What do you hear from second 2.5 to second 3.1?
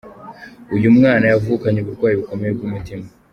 bw'umutima.